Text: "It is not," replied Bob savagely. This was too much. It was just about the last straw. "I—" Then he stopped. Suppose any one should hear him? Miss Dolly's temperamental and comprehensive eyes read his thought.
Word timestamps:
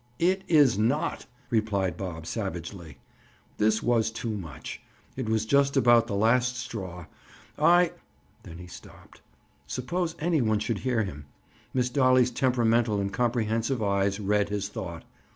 "It 0.17 0.41
is 0.47 0.79
not," 0.79 1.27
replied 1.51 1.95
Bob 1.95 2.25
savagely. 2.25 2.97
This 3.59 3.83
was 3.83 4.09
too 4.09 4.31
much. 4.35 4.81
It 5.15 5.29
was 5.29 5.45
just 5.45 5.77
about 5.77 6.07
the 6.07 6.15
last 6.15 6.57
straw. 6.57 7.05
"I—" 7.59 7.91
Then 8.41 8.57
he 8.57 8.65
stopped. 8.65 9.21
Suppose 9.67 10.15
any 10.17 10.41
one 10.41 10.57
should 10.57 10.79
hear 10.79 11.03
him? 11.03 11.25
Miss 11.71 11.91
Dolly's 11.91 12.31
temperamental 12.31 12.99
and 12.99 13.13
comprehensive 13.13 13.83
eyes 13.83 14.19
read 14.19 14.49
his 14.49 14.69
thought. 14.69 15.05